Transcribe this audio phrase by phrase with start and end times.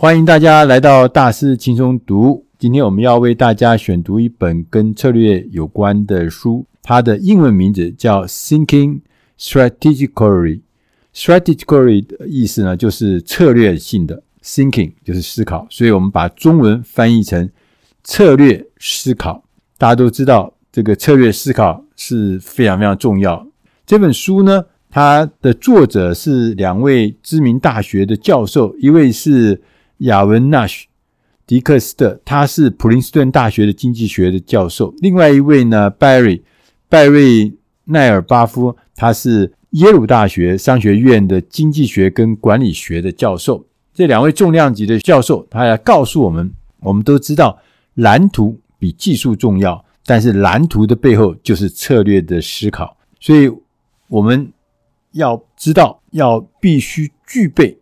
[0.00, 2.46] 欢迎大家来到大师轻松读。
[2.58, 9.00] 今天我们要为大家选读一本跟策略有关的书，它的英文名字叫《Thinking
[9.38, 10.08] Strategically》。
[11.14, 17.50] Strategically 的意思呢，就是策略性的，Thinking 就是思考，所以我们把中文翻译成
[18.02, 19.44] 策略思考。
[19.76, 23.46] 大家都知道，这个策略思考是非常非常重要。
[23.84, 29.60] 这本书呢，它的作者是两位知名大学的教授，一位是
[30.00, 30.84] 亚文纳什·
[31.46, 36.38] 迪克斯特，他是普林斯顿大学的经济学的教授；另外一位呢，拜瑞·
[36.88, 37.52] 拜瑞
[37.84, 43.66] 奈尔巴夫，他是耶鲁大学商学院的经济学跟管理学的教授。
[43.94, 47.58] 这两位重量级的教授，他要告诉我们：我们都知道
[47.94, 53.50] 蓝图比技术重要，但是蓝图的背后就是策略的思考，所以。
[54.10, 54.52] 我们
[55.12, 57.78] 要知道，要必须具备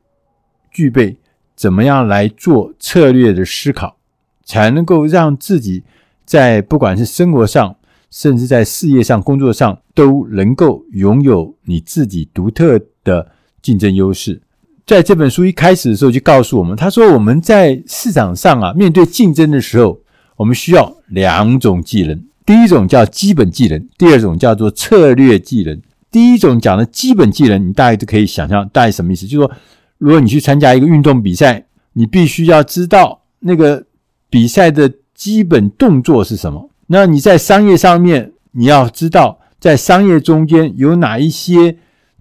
[0.70, 1.16] 具备
[1.58, 3.96] 怎么样来做策略的思考，
[4.44, 5.82] 才能够让自己
[6.24, 7.74] 在不管是生活上，
[8.12, 14.40] 甚至在事业上、工作上，都能够拥有你自己独特的竞争优势。
[14.86, 20.00] 在这本书一开始的时候就告诉我们，他说我们在市场上啊，面对竞争的时候，
[20.36, 25.82] 我们需要两种技能，第一种叫基本技能，第二种叫做策略技能。
[26.10, 29.26] 第一种讲的基本技能，你大概就可以想象大概什么意思。
[29.26, 29.56] 就是说，
[29.98, 33.84] 如果你去参加一个运动比赛，你必须要知道那个
[34.30, 36.70] 比赛的基本动作是什么。
[36.86, 41.76] 那你在商业上面，你要知道在商业中间有哪一些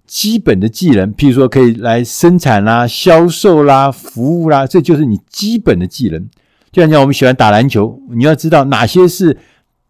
[0.06, 6.28] 基本的技能，譬如说可以来生产啦、销售啦、服务啦，这就是你基本的技能。
[6.70, 9.38] 就像讲我们喜欢打篮球，你要知道哪些是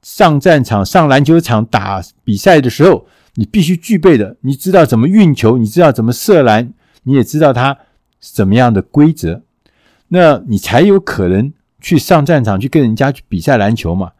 [0.03, 3.07] 上战场、上篮球场打比赛的时候。
[3.35, 6.73] 你必须具备的，你知道怎么运球，你知道怎么射篮，
[7.09, 7.79] 你也知道它
[8.21, 9.43] 怎么样的规则，
[10.09, 14.13] 那你才有可能去上战场去跟人家去比赛篮球嘛。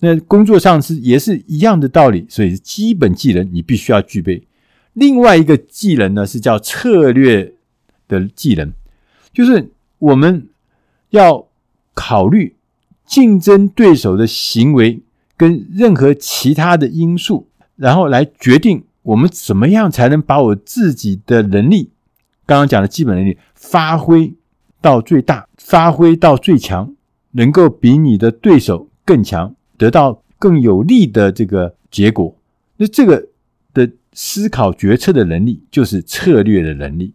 [0.00, 4.46] 那工作上是也是一样的道理，所以基本技能你必须要具备。
[4.94, 7.52] 另外一个技能呢，是叫策略
[8.08, 8.72] 的技能，
[9.32, 10.48] 就是我们
[11.10, 11.46] 要
[11.92, 12.56] 考虑
[13.04, 15.02] 竞争对手的行为
[15.36, 17.48] 跟任何其他的因素。
[17.76, 21.90] 然后来决定我们怎么样才能把我自己的能力，
[22.50, 24.34] 刚刚讲的基本能力发挥
[24.80, 26.92] 到最大，发挥到最强，
[27.30, 32.36] 能够比你的对手更强，得到更有利的这个结果。
[32.76, 33.28] 那这个
[33.72, 37.12] 的思考决策的能力，就是策略的能力。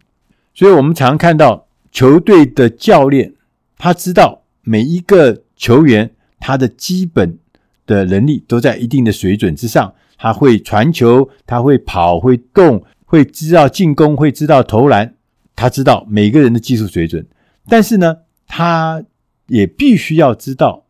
[0.54, 3.34] 所以我们常看到球队的教练，
[3.76, 7.38] 他知道每一个球员他的基本
[7.84, 9.92] 的能力都在一定的水准之上。
[10.16, 15.12] 他会传球，他会跑，会动，会知道进攻，会知道投篮。
[15.56, 17.26] 他知道每个人的技术水准，
[17.66, 19.02] 但是呢，他
[19.48, 20.84] 也必须要知道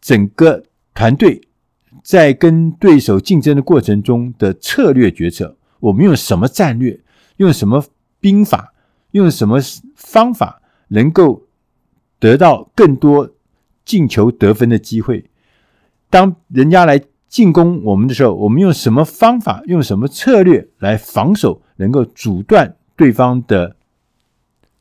[0.00, 1.42] 整个团队
[2.02, 5.56] 在跟对手竞争的过程中的策略决策。
[5.78, 6.98] 我们用什么战略，
[7.36, 7.84] 用什么
[8.18, 8.72] 兵法，
[9.12, 9.58] 用什么
[9.94, 11.46] 方法，能够
[12.18, 13.30] 得到更多
[13.84, 15.30] 进球得分的机会？
[16.08, 17.00] 当人家来。
[17.30, 23.76] 进攻我们的时候，我们用什么方法，用什么策略来防守，能够阻断对方的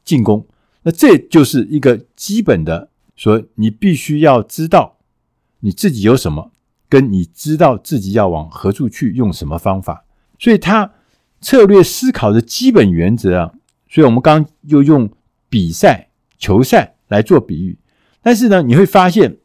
[0.03, 0.46] 进攻？
[0.84, 4.97] 那这就是一个基本的，说你必须要知道
[5.62, 6.52] 你自己有什么，
[6.90, 10.03] 跟你知道自己要往何处去，用什么方法。
[10.38, 10.91] 所以，他
[11.40, 13.53] 策略思考的基本原则啊，
[13.88, 15.09] 所以我们刚又用
[15.47, 17.78] 比赛、球赛来做比喻。
[18.22, 19.38] 但是呢，你会发现，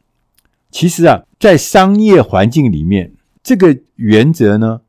[0.69, 1.23] 其实啊。
[1.37, 3.13] 在商业环境里面，
[3.43, 4.81] 这个原则呢，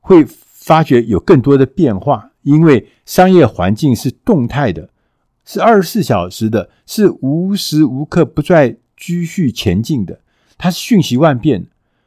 [0.00, 0.24] 会
[0.64, 4.88] 发觉有更多的变化，因为商业环境是动态的，
[5.44, 10.20] 是二十四小时的，是无时无刻不在继续前进的，
[10.56, 11.66] 它是瞬息万变。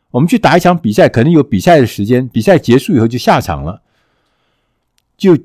[0.09, 3.83] 我们去打一场比赛，可能有比赛的时间，比赛结束以后就下场了，
[5.15, 5.37] 就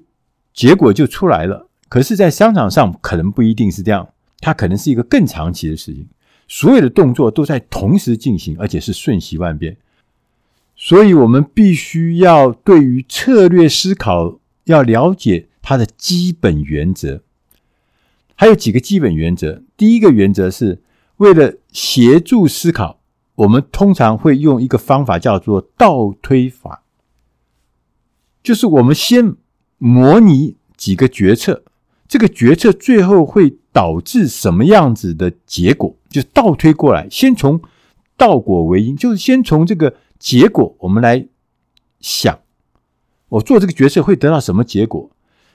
[0.55, 1.69] 结果就出来了。
[1.91, 4.09] 可是，在商场上可能不一定是这样，
[4.41, 6.09] 它可能是一个更长期的事情。
[6.49, 9.77] 所有的动作都在同时进行，而且是瞬息万变，
[10.85, 17.23] 所以我们必须要对于策略思考要了解它的基本原则。
[18.35, 19.63] 还有几个基本原则。
[19.77, 20.83] 第一个原则是
[21.19, 22.99] 为了协助思考，
[23.37, 26.83] 我们通常会用一个方法叫做倒推法，
[28.43, 29.37] 就是我们先
[29.79, 31.63] 模拟几个决策，
[32.09, 35.97] 这个决策最后会导致什么样子的结果。
[36.11, 37.63] 就倒推过来，先从
[38.17, 41.27] 倒果为因，就是先从这个结果，我们来
[41.99, 42.39] 想，
[43.29, 45.11] 我做这个决策会得到什么结果。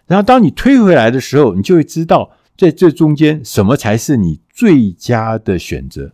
[0.08, 6.12] 然后当你推回来的时候，你就会知道在这中间，什么才是你最佳的选择？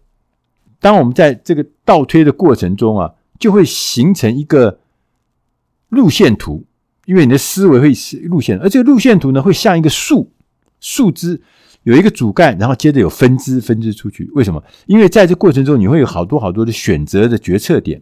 [0.80, 4.80] 当我们在这个倒推的过程中啊，就会形成一个
[5.90, 6.64] 路线图，
[7.06, 10.32] 因为你的思维会是路线，而这个路线图呢，会像一个树
[10.80, 11.42] 树枝，
[11.82, 14.30] 有一个主干，然后接着有分支分支出去。
[14.36, 14.64] 为什么？
[14.86, 18.00] 因为在这过程中，你会有好多好多的选择的决策点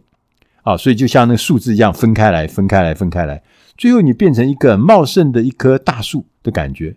[0.62, 3.42] 啊，所以就像那个树枝一样，分开来，分开来，分开来，
[3.76, 6.96] 最后你变成一个茂盛的一棵大树的感觉。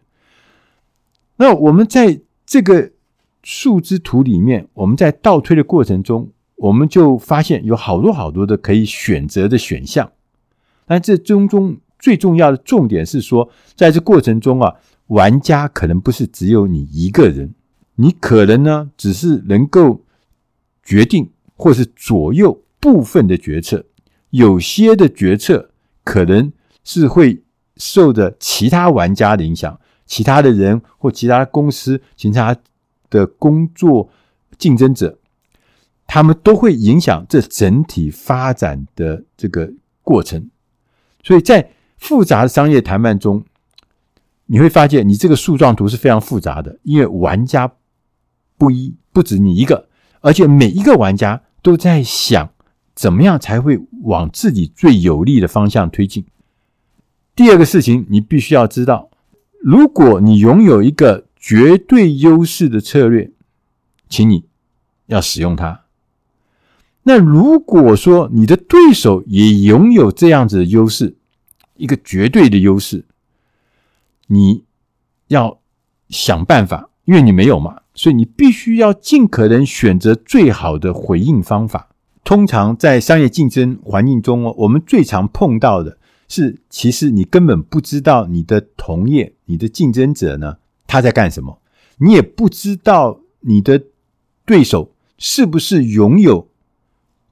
[1.38, 2.92] 那我们在这个
[3.44, 10.12] 树枝图里面，我们在倒推的过程中，我们就发现有好多好多的可以选择的选项。
[10.86, 14.76] 但这中中最重要的重点是说，在这过程中啊，
[15.08, 17.56] 玩家可能不是只有你一个人，
[17.96, 20.04] 你可能呢只是能够
[20.84, 23.84] 决定或是左右部分的决策，
[24.30, 25.72] 有些的决策
[26.04, 26.54] 可能
[26.84, 27.42] 是会
[27.78, 29.80] 受着其他玩家的影响。
[30.06, 32.56] 其他的人或其他公司、其他
[33.10, 34.08] 的工作
[34.60, 35.18] 竞争者，
[36.06, 39.74] 他们都会影响这整体发展的这个
[40.04, 40.52] 过程。
[41.24, 43.44] 所以在复杂的商业谈判中，
[44.46, 47.74] 你会发现你这个树状图是非常复杂的，因为玩家
[48.60, 49.90] 不一，不止你一个，
[50.22, 52.48] 而且每一个玩家都在想
[52.96, 56.26] 怎么样才会往自己最有利的方向推进。
[57.36, 59.12] 第二个事情，你必须要知道。
[59.60, 63.32] 如果你拥有一个绝对优势的策略，
[64.08, 64.46] 请你
[65.08, 65.82] 要使用它。
[67.04, 71.18] 那如果说你的对手也拥有这样子的优势，
[71.76, 73.06] 一个绝对的优势，
[74.28, 74.64] 你
[75.28, 75.60] 要
[76.10, 81.90] 想办法，因为你没有嘛，所以你必须要尽可能选择最好的回应方法。
[82.26, 85.98] 通常在商业竞争环境中哦，我们最常碰到的。
[86.28, 90.58] 是，其实你根本不知道你的同业、你的竞争者呢，
[90.88, 91.62] 他在干什么，
[92.00, 93.80] 你也不知道你的
[94.44, 96.50] 对手是不是拥有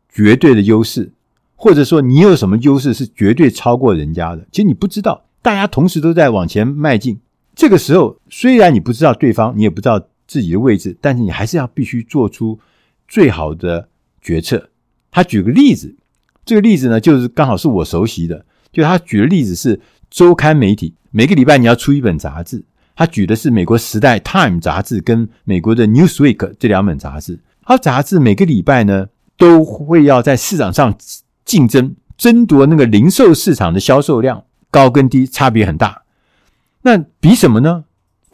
[0.08, 1.12] 绝对的优势，
[1.56, 4.48] 或者说你有什么优势是绝对超过人家的。
[4.52, 7.20] 其实你不知道，大家同时都在往前迈进。
[7.56, 12.60] 这个时候，虽然你不知道对方，你也不知道自己的位置，但是你还是要必须做出
[13.08, 13.90] 最好的
[14.22, 14.70] 决策。
[15.14, 15.96] 他举个例子，
[16.44, 18.46] 这个例子呢，就是刚好是我熟悉的。
[18.72, 19.80] 就他举的例子是
[20.10, 22.66] 周刊媒体，每个礼拜你要出一本杂志。
[22.96, 27.40] 他举的是美国《时代》Time 杂志跟美国的《Newsweek》这两本杂志。
[27.64, 29.08] 他杂志每个礼拜呢
[29.38, 30.96] 都会要在市场上
[31.46, 36.02] 竞争，争夺那个零售市场的销售量，高跟低差别很大。
[36.82, 37.86] 那比什么呢？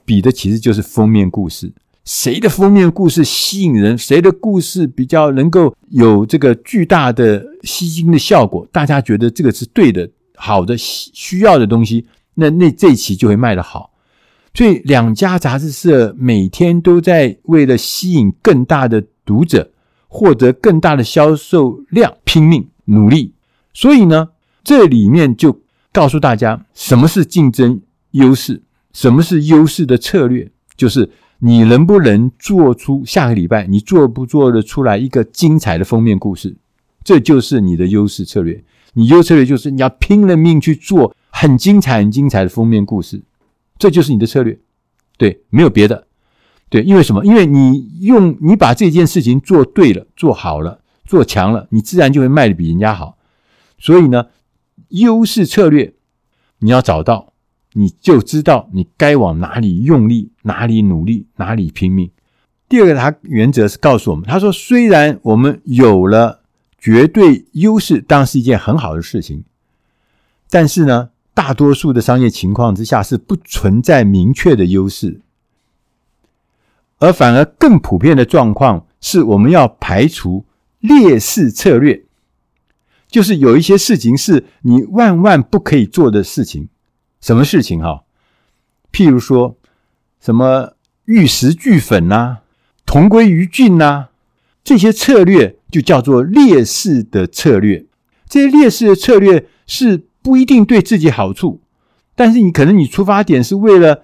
[0.05, 1.71] 比的其实就是封面故事，
[2.05, 10.09] 谁的封面故事吸引人，谁的故事比较能够有这个巨大的吸金的效果，大家觉得这个是对的。
[10.41, 12.05] 好的需要的东西，
[12.35, 13.91] 那那这一期就会卖得好。
[14.53, 19.69] 所以两家杂志社每天都在为了吸引更大的读者，
[20.07, 23.33] 获得更大的销售量拼命努力。
[23.73, 24.29] 所以呢，
[24.63, 25.61] 这里面就
[25.91, 27.81] 告诉大家什么是竞争
[28.11, 28.63] 优势，
[28.93, 36.57] 什么是优势的策略，就是你能不能做出下个礼拜你做不做得出来一个精彩的封面故事，
[37.03, 38.63] 这就是你的优势策略。
[38.93, 43.21] 你优策略就是你要拼了命去做很精彩、很精彩的封面故事，
[43.77, 44.59] 这就是你的策略，
[45.17, 46.07] 对，没有别的，
[46.69, 47.23] 对，因为什么？
[47.23, 53.17] 因为你用你把这件事情做对了、做好了、做强了，你自然就会卖得比人家好。
[53.77, 54.25] 所以呢，
[54.89, 55.93] 优势策略
[56.59, 57.28] 你要找到，
[57.73, 62.09] 你就知道你该往哪里用力、哪里努力、哪里拼命。
[62.67, 66.37] 第二个，他原则是告诉我们，他说，虽然我们有了。
[66.81, 69.43] 绝对优势当然是一件很好的事情，
[70.49, 75.19] 但是呢，大多数的商业情况之下是不存在明确的优势，
[76.99, 80.45] 而反而更普遍的状况是我们要排除
[80.79, 82.05] 劣势策略，
[83.09, 86.69] 就是有一些事情是你万万不可以做的事情。
[87.21, 88.03] 什么事情哈？
[88.91, 89.57] 譬如说
[90.19, 92.37] 什么玉石俱焚呐，
[92.85, 94.07] 同归于尽呐。
[94.61, 97.85] 这些策略就叫做劣势的策略。
[98.27, 101.61] 这些劣势的策略是不一定对自己好处，
[102.13, 104.03] 但是你可能你出发点是为了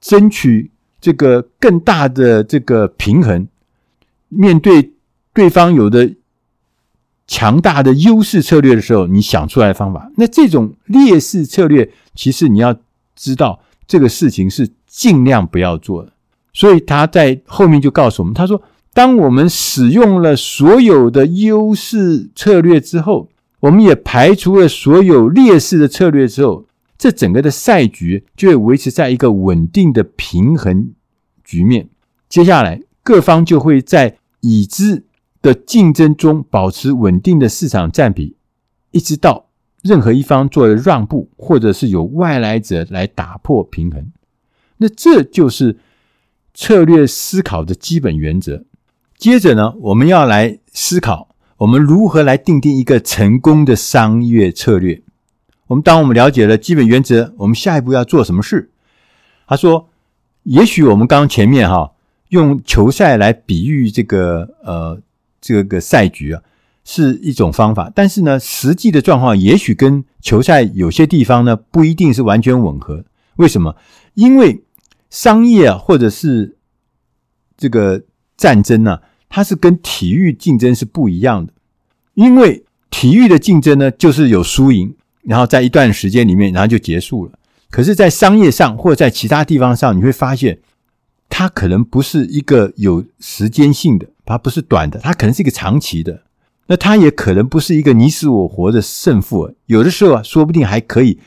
[0.00, 3.48] 争取这个更大的这个平衡，
[4.28, 4.94] 面对
[5.34, 6.14] 对方有的
[7.30, 10.10] 强大的优势策略的时候，你想出来的方法。
[10.16, 12.76] 那这种劣势策略，其实你要
[13.14, 16.12] 知道这个事情是尽量不要做的。
[16.52, 18.60] 所以他在后面就告诉我们，他说。
[18.92, 23.28] 当我们使用了所有的优势策略之后，
[23.60, 26.66] 我们也排除了所有劣势的策略之后，
[26.98, 30.90] 这整个的赛局就会维持在一个稳定的平衡
[31.44, 31.88] 局面。
[32.28, 35.04] 接下来，各方就会在已知
[35.42, 38.36] 的竞争中保持稳定的市场占比，
[38.90, 39.46] 一直到
[39.82, 44.12] 任何一方做了让步，或者是有外来者来打破平衡。
[44.78, 45.78] 那这就是
[46.52, 48.64] 策略思考的基本原则。
[49.16, 55.02] 接着呢，我们要来思考我们如何来定定一个成功的商业策略。
[55.66, 58.70] 我们当我们了解了基本原则，我们下一步要做什么事？
[59.46, 59.88] 他说
[60.44, 61.92] ：“也许我们刚前面哈
[62.28, 65.00] 用球赛来比喻这个呃
[65.40, 66.42] 这个赛局啊，
[66.84, 67.90] 是一种方法。
[67.94, 73.04] 但是呢，实际的状况也许跟球赛有些地方呢不一定是完全吻合。
[73.36, 73.76] 为什么？
[74.14, 74.62] 因为
[75.08, 76.56] 商业啊，或者是
[77.56, 78.02] 这个
[78.36, 81.52] 战争呢，它是跟体育竞争是不一样的。
[82.14, 87.32] 因为体育的竞争呢，就是有输赢。”然后在一段时间里面，然后就结束了。
[87.70, 90.58] 可是，在商业上或在其他地方上，你会发现，
[91.28, 96.22] 它可能不是一个有时间性的，它不是短的，它可能是一个长期的。
[96.66, 99.54] 那它也可能不是一个你死我活的胜负。
[99.66, 101.18] 有的时候啊，说不定还可以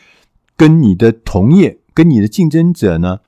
[0.55, 3.19] 跟你的同业、跟你的竞争者呢，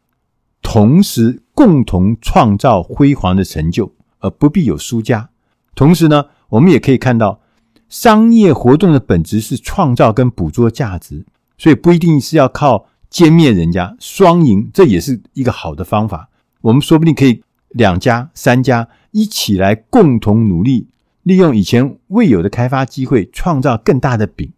[0.61, 5.29] 同时共同创造辉煌的成就，而不必有输家。
[5.75, 7.41] 同时呢，我们也可以看到。
[7.87, 11.23] 商业活动的本质是创造跟捕捉价值，
[11.55, 16.27] 所以不一定是要靠歼灭人家，双赢，这也是一个好的方法。
[16.61, 20.89] 我们说不定可以两家、三家一起来共同努力，
[21.23, 24.51] 利用以前未有的开发机会，创造更大的饼。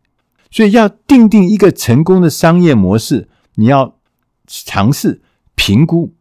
[0.50, 4.00] 所以要定定一个成功的商业模式，你要
[4.48, 5.22] 尝试
[5.54, 6.12] 评估、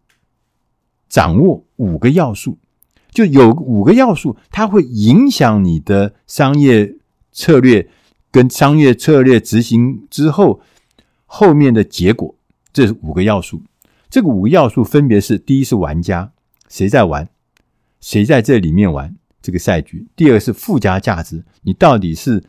[1.09, 2.59] 掌握五个要素。
[3.11, 6.97] 就有五个要素，它会影响你的商业
[7.33, 7.89] 策略
[8.31, 10.61] 跟商业策略执行之后
[11.25, 12.35] 后面的结果。
[12.71, 13.63] 这是五个要素。
[14.11, 16.33] 这个五个要素分别是：第一是玩家，
[16.69, 17.27] 谁在玩，
[18.07, 22.41] 谁在这里面玩这个赛局；第二是附加价值，你到底是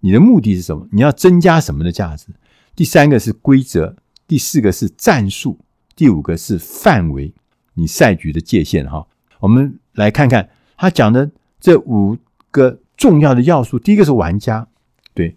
[0.00, 0.86] 你的目的是什么？
[0.92, 2.26] 你要增加什么的价值？
[2.74, 3.96] 第三个是规则，
[4.28, 5.58] 第四个是战术，
[5.94, 7.32] 第五个是范围，
[7.72, 8.86] 你赛局的界限。
[8.86, 9.06] 哈，
[9.40, 9.78] 我们。
[9.96, 10.46] 来看看
[10.76, 12.18] 他讲的这五
[12.50, 13.78] 个重要的要素。
[13.78, 14.68] 第一个是玩家，
[15.14, 15.34] 对，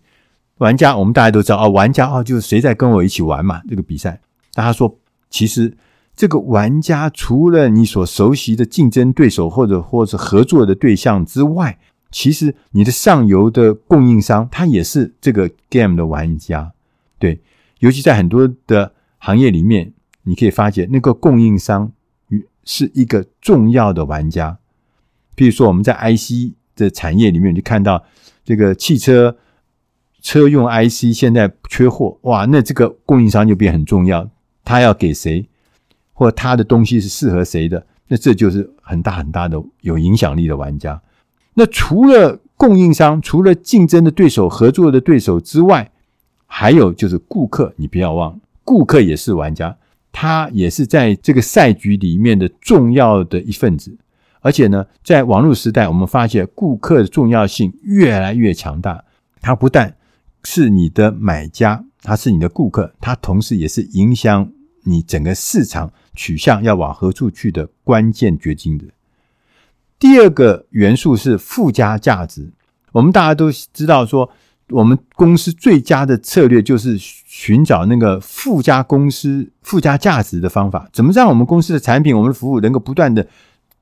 [0.58, 4.20] 玩家，我们大家都知道啊，玩家啊，就是谁在跟我一起玩嘛，这个比赛。
[4.56, 5.74] 那他说，其实
[6.20, 11.80] 这个玩家除了你所熟悉的竞争对手或者或者合作的对象之外，
[12.12, 16.74] 其实你的上游的供应商他也是这个 game 的玩家，
[17.18, 17.40] 对，
[17.80, 21.94] 尤其在很多的行业里面，你可以发现那个供应商。
[22.66, 24.60] 是一个重要的玩家，
[25.34, 28.04] 比如说我们在 IC 的产业里面，就看到
[28.44, 29.36] 这个汽车
[30.22, 34.30] 车用 IC 现在缺货，哇，那这个供应商就变很重要，
[34.64, 35.49] 他要给谁，
[36.20, 41.02] 或他的东西是适合谁的，那这就是很大很大的有影响力的玩家。
[41.54, 45.90] 那除了供应商，除了竞争的对手、合作的对手之外，
[46.46, 49.78] 还有就是顾客，你不要忘，顾客也是玩家。
[50.12, 53.98] 他也是在这个赛局里面的重要的一份子，
[54.42, 59.02] 而且呢，在网络时代，我们发现顾客的重要性越来越强大。
[59.40, 59.96] 他不但
[60.44, 64.52] 是你的买家，他是你的顾客，他同时也是影响
[64.90, 68.86] 你整个市场取向要往何处去的关键决定的。
[69.98, 72.52] 第二个元素是附加价值，
[72.92, 74.30] 我们大家都知道说。
[74.72, 80.88] 我们公司最佳的策略就是寻找那个附加公司附加价值的方法。
[80.94, 83.28] 怎么让我们公司的产品、我们的服务能够不断的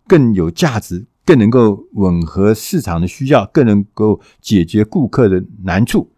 [0.08, 6.10] 更有价值，更能够吻合市场的需要，更能够解决顾客的难处？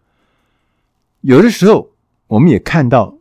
[1.22, 1.90] 有的时候，
[2.28, 3.16] 我们也看到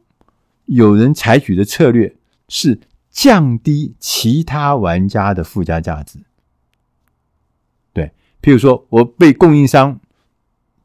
[0.69, 2.15] 有人采取的策略
[2.47, 2.79] 是
[3.11, 6.19] 降低其他玩家的附加价值。
[7.93, 9.99] 对，譬如说我被供应商。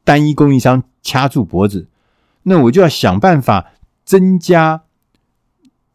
[0.07, 1.87] 单一供应商掐住脖子，
[2.43, 3.71] 那我就要想办法
[4.03, 4.83] 增加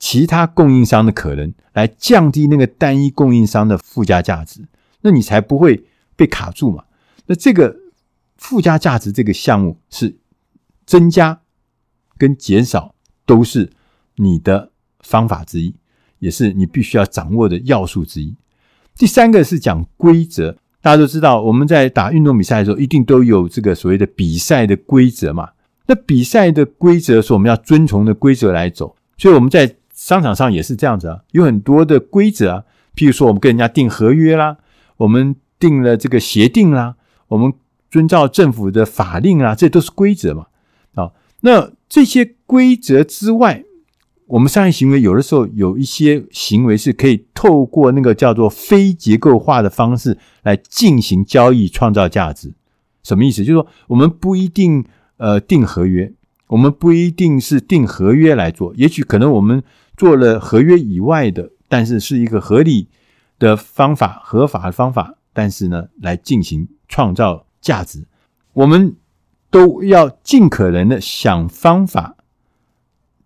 [0.01, 4.67] 其他供应商的可能，来降低那个单一供应商的附加价值，
[5.03, 6.87] 那你才不会被卡住嘛。
[7.27, 7.77] 那这个
[8.37, 10.19] 附加价值这个项目是
[10.85, 11.43] 增加
[12.19, 13.73] 跟减少都是
[14.17, 15.75] 你的方法之一，
[16.19, 18.35] 也是你必须要掌握的要素之一。
[18.97, 20.57] 第三个是讲规则。
[20.83, 25.51] 大家都知道，我们在打运动比赛的时候，一定都有这个所谓的比赛的规则嘛。
[25.85, 32.65] 那比赛的规则是我们要遵从的规则来走，所以我们在商场上也是这样子啊，有很多的规则啊。
[32.97, 34.57] 譬如说，我们跟人家订合约啦，
[34.97, 36.95] 我们订了这个协定啦，
[37.29, 37.53] 我们
[37.91, 40.47] 遵照政府的法令啦，这都是规则嘛。
[40.95, 41.13] 啊，
[41.43, 43.65] 那这些规则之外，
[44.31, 52.55] 我们商业行为有的时候有一些行为是可以透过那个叫做非结构化的方式来进行交易，创造价值。
[53.03, 53.45] 什么意思？
[53.45, 54.85] 就是说我们不一定
[55.17, 56.13] 呃订合约，
[56.47, 59.65] 我们不一定是订合约来做，也许可能我们
[59.97, 62.89] 做了合约以外的，但是是一个合理
[63.39, 68.07] 的方法、合法的方法，但是呢来进行创造价值。
[68.53, 68.95] 我们
[69.51, 72.15] 都要尽可能的想方法。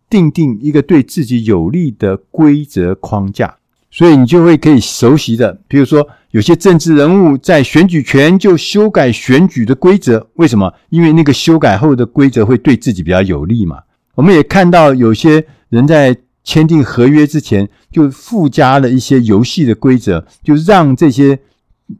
[0.08, 3.56] 订定一个对自己有利的规则框架，
[3.90, 10.72] 所以你就会可以熟悉的，比如说有些政治人物在选举前就修改选举的规则，为什么？
[10.90, 13.80] 因为那个修改后的规则会对自己比较有利嘛。
[14.14, 21.38] 我们也看到有些人在签订合约之前就附加了一些游戏的规则，就让这些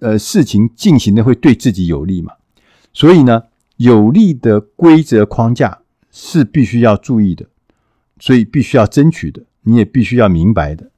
[0.00, 2.32] 呃事情进行的会对自己有利嘛。
[2.92, 3.44] 所以呢，
[3.78, 5.78] 有利的规则框架
[6.12, 7.46] 是必须要注意的。
[8.18, 10.90] 所以必须要争取的，你也必须要明白的。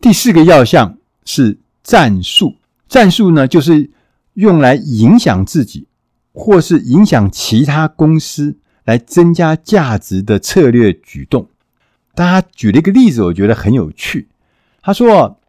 [0.00, 2.56] 第四个要项是战术，
[2.88, 3.90] 战术呢，就是
[4.34, 5.88] 用来影响自己
[6.32, 11.48] 或是影响其他公司来增加价值的策略举动。
[12.14, 14.28] 大家举了一个例子，我觉得很有趣。
[14.80, 15.40] 他说，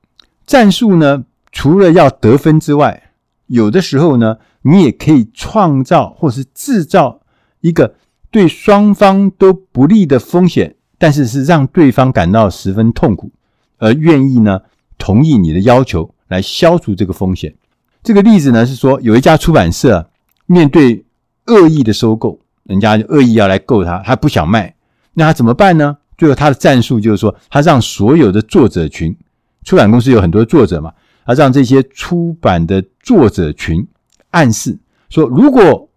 [0.45, 3.11] 战术呢，除了要得分之外，
[3.47, 7.21] 有的时候呢，你也可以创造或是制造
[7.61, 7.95] 一个
[8.31, 10.75] 对双方都不利的风险。
[11.00, 13.32] 但是是让对方感到十分痛苦，
[13.79, 14.60] 而愿意呢
[15.00, 17.56] 同意你的要求来消除这个风险。
[18.03, 20.12] 这个例子呢是说，有一家出版社
[20.46, 21.06] 面对
[21.48, 24.75] 恶意的收购，人家恶意要来购他，他不想卖，
[25.13, 25.98] 那他怎么办呢？
[26.18, 29.15] 最后他的战术就是说，他让所有的作者群，
[29.63, 30.94] 出版公司有很多作者嘛，
[31.25, 33.88] 他让这些出版的作者群
[34.32, 34.77] 暗示
[35.10, 35.89] 说，如果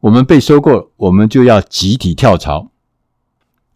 [0.00, 2.71] 我们被收购了，我们就要集体跳槽。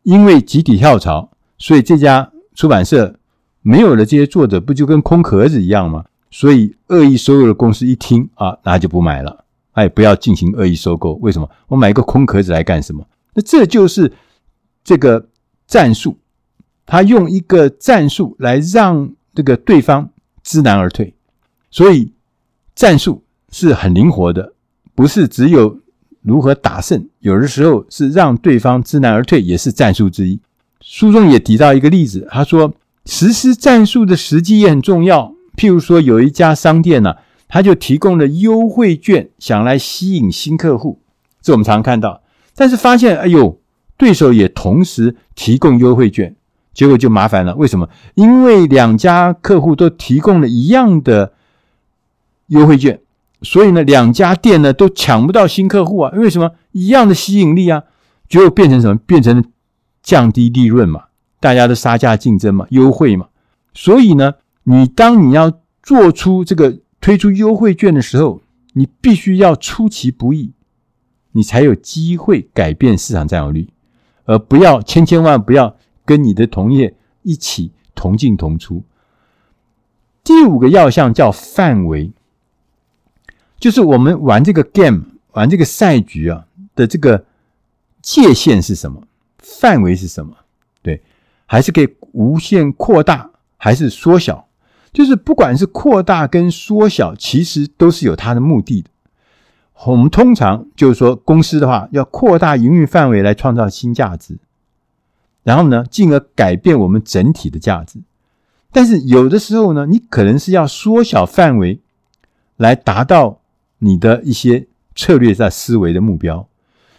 [0.06, 3.18] 因为集体跳槽，所以这家出版社
[3.60, 6.04] 没有了这些作者，不就跟空壳子一样吗？
[6.30, 11.14] 所以恶意收购的公司一听啊，那就不买了，哎，不要进行恶意收购。
[11.14, 11.50] 为什么？
[11.66, 13.04] 我买一个空壳子来干什么？
[13.34, 14.12] 那这就是
[14.84, 15.26] 这个
[15.66, 16.16] 战术，
[16.86, 20.08] 他用一个战术来让这个对方
[20.44, 21.12] 知难而退。
[21.68, 22.12] 所以
[22.76, 24.52] 战术是很灵活的，
[24.94, 25.80] 不是只有。
[26.26, 27.08] 如何打胜？
[27.20, 30.40] 有的时候是让对方知难而退，也是战术之一。
[30.80, 35.32] 书中也提到一个例子，他说实施战术的时机也很重要。
[35.56, 37.14] 譬如说，有一家商店呢、
[37.46, 41.00] 他就提供了优惠券，想来吸引新客户。
[41.40, 42.22] 这我们常常看到，
[42.56, 43.60] 但是发现，哎呦，
[43.96, 46.34] 对手也同时提供优惠券，
[46.74, 47.54] 结果就麻烦了。
[47.54, 47.88] 为什么？
[48.16, 51.34] 因为两家客户都提供了一样的
[52.48, 53.00] 优惠券。
[53.46, 56.50] 所以呢，两家店呢都抢不到新客户啊，因为什么？
[56.72, 57.84] 一样的吸引力啊，
[58.28, 58.96] 最后变成什么？
[59.06, 59.44] 变成
[60.02, 61.04] 降低利润嘛，
[61.38, 63.28] 大家都杀价竞争嘛，优惠嘛。
[63.72, 70.52] 所以呢，你当你要做出这个推出优惠券的时候，你必须要出其不意，
[71.30, 73.68] 你才有机会改变市场占有率，
[74.24, 78.82] 而不要千千万不要跟你的同业一起同进同出。
[80.24, 82.10] 第五个要项叫范围。
[83.58, 87.24] 就是我们玩这个 game，玩这个赛局啊的这个
[88.02, 89.02] 界限是什么？
[89.38, 90.36] 范围是什么？
[90.82, 91.02] 对，
[91.46, 94.46] 还是可以无限扩大，还是缩小？
[94.92, 98.90] 就是不管是扩大跟缩小，其实都是有它的目的的。
[99.86, 104.38] 我们通常就是说，公司的话要扩大营运范围来创造新价值，
[105.42, 108.00] 然后呢，进而改变我们整体的价值。
[108.70, 111.80] 但是有的时候呢，你可能是要缩小范围
[112.58, 113.40] 来达到。
[113.78, 116.48] 你的一些策略在思维的目标，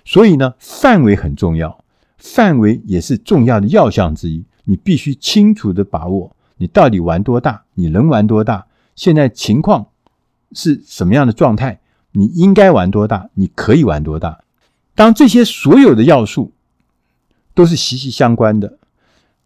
[0.06, 1.84] 所以呢，范围很重要，
[2.18, 4.46] 范围也是重要的要项之一。
[4.66, 9.88] 你必须清楚的把握，你到底玩多大，你能玩多大，现在情况
[10.52, 11.80] 是什么样的状态，
[12.12, 14.44] 你应该玩多大，你可以玩多大。
[14.94, 16.52] 当这些所有的要素
[17.54, 18.78] 都是息息相关的，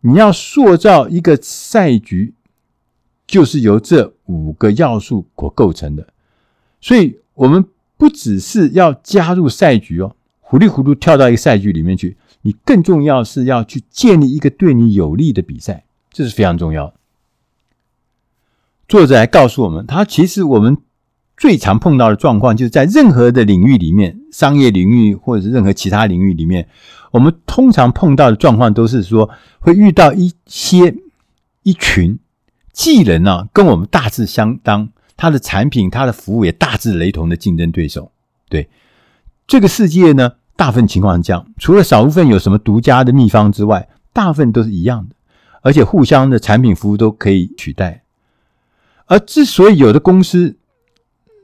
[0.02, 2.34] 你要塑造一个赛局，
[3.28, 6.08] 就是由这五个要素所构成的，
[6.82, 7.20] 所以。
[7.34, 7.66] 我们
[7.98, 16.94] 不只是要加入赛局哦，糊里糊涂跳到一个赛局里面去，你更重要是要去建立一个对你有利的比赛，这是非常重要。
[18.88, 20.78] 作者还告诉我们，他其实我们
[21.36, 26.68] 最常碰到的状况，就是在任何的领域里面，商业领域或者是任何其他领域里面，
[27.12, 29.28] 我们通常碰到的状况都是说，
[29.62, 30.96] 会遇到一些
[31.64, 32.20] 一群
[32.72, 34.90] 技能啊，跟我们大致相当。
[35.22, 38.12] 他的产品、他的服务也大致雷同的竞争对手，
[38.50, 38.68] 对
[39.46, 45.16] 这个世界呢，大部分情况是这样，除了少部分有什么独家的秘方之外，大部分都是一样的，
[45.62, 48.02] 而且互相的产品服务都可以取代。
[49.06, 50.58] 而之所以有的公司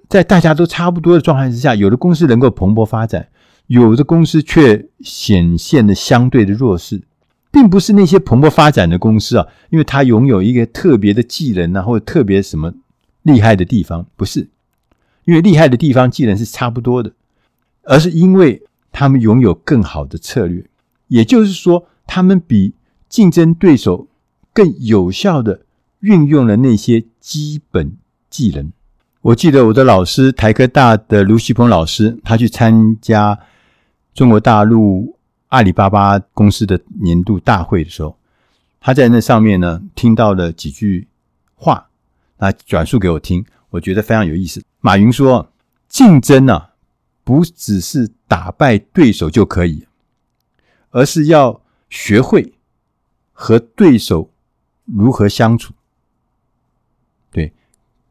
[0.10, 3.28] 在大家都差不多的状态之下，有的公司能够蓬勃发展，
[3.68, 7.04] 有的公司却显现的相对的弱势。
[7.52, 12.74] 并不是那些蓬勃发展的公司啊，因为它拥有一个特别的技能啊，或者特别什么
[13.28, 14.50] 厉害的地方，不是，
[15.26, 17.12] 因为厉害的地方技能是差不多的，
[17.84, 20.66] 而是因为他们拥有更好的策略，
[21.10, 22.74] 也就是说，他们比
[23.08, 24.08] 竞争对手
[24.52, 25.62] 更有效的
[26.00, 27.96] 运用了那些基本
[28.32, 28.72] 技能。
[29.22, 33.38] 我记得我的老师台科大的卢锡鹏老师，他去参加
[34.16, 35.16] 中国大陆。
[35.50, 38.18] 阿里巴巴公司的年度大会的时候，
[38.82, 41.08] 他在那上面呢听到了几句
[41.56, 41.87] 话，
[42.38, 44.64] 他转述给我听，我觉得非常有意思。
[44.80, 45.52] 马云说
[45.90, 46.74] ：“竞争啊，
[47.24, 49.88] 不只是打败对手就可以，
[50.92, 52.54] 而是要学会
[53.34, 54.30] 和对手
[54.86, 55.74] 如何相处。
[57.32, 57.52] 对，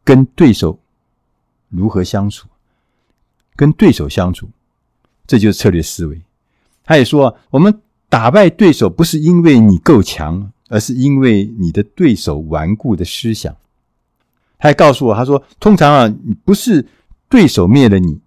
[0.02, 0.78] 跟对手
[1.68, 2.48] 如何相处，
[3.54, 4.50] 跟对手相处，
[5.26, 6.20] 这就是策略思维。”
[6.84, 13.56] 他也说：“我们打败对手不是因为你够强，而是因为你的对手顽固的思想。”
[14.66, 16.84] 他还告诉我：“他说，通常啊，你不是
[17.28, 18.20] 对手灭了你，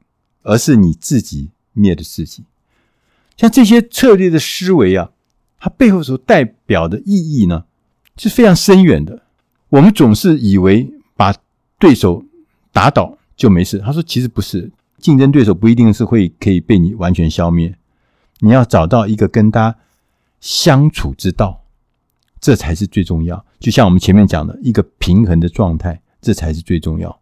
[0.44, 2.46] 而是你自己灭了自己。
[3.36, 5.12] 像这些策略的思维啊，
[5.60, 7.66] 它背后所代表的意义呢，
[8.16, 9.24] 是非常深远的。
[9.68, 11.36] 我们总是以为把
[11.78, 12.24] 对手
[12.72, 13.80] 打倒就没事。
[13.80, 17.76] 他说，其实不是，竞争对手不一定是会可以被你完全消灭。”
[18.40, 19.76] 你要找到一个跟他
[20.40, 21.66] 相处之道，
[22.40, 23.46] 这才是最重要。
[23.60, 27.20] 就像我们前面讲的一个平衡的状态，这才是最重要。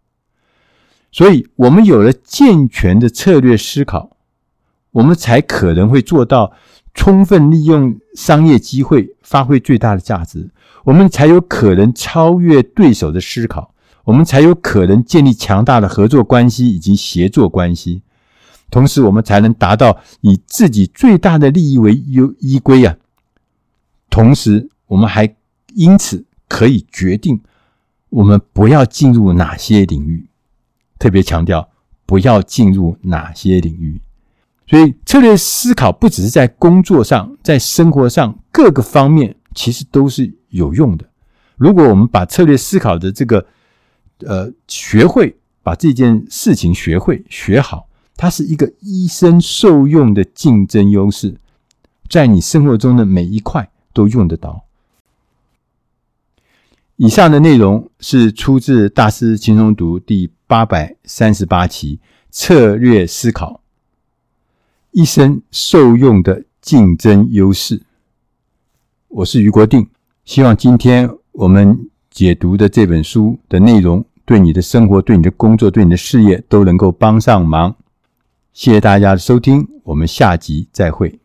[1.11, 4.17] 所以，我们有了健全的策略思考，
[4.91, 6.53] 我们才可能会做到
[6.93, 10.49] 充分利用商业机会，发挥最大的价值。
[10.83, 18.03] 我们才有可能超越对手的思考，我们才有可能建立强大的合作关系以及协作关系。
[18.69, 22.95] 同时，我们才能达到以自己最大的利益为优依归啊。
[24.09, 25.35] 同时，我们还
[25.73, 27.39] 因此可以决定
[28.09, 30.29] 我们不要进入哪些领域，
[30.97, 31.69] 特别强调
[32.05, 34.01] 不要进入哪些领域。
[34.67, 41.05] 所以，策略思考不只是在工作上，在生活上各个方面，其实都是有用的。
[41.55, 43.45] 如果我们把策略思考的这个
[44.19, 47.87] 呃学会，把这件事情学会学好。
[48.17, 51.37] 它是一个一生受用的竞争优势，
[52.09, 54.66] 在你生活中的每一块都用得到。
[56.97, 61.99] 以上的内容是出自《大师轻松读》第八百三十八期
[62.31, 63.61] 策略思考，
[64.89, 67.83] 一生受用的竞争优势。
[69.09, 69.87] 我是余国定，
[70.25, 77.75] 希望今天我们解读的这本书的内容，对你的生活、对你的工作、对你的事业都能够帮上忙。
[78.53, 81.19] 谢谢大家的收听，我们下集再会。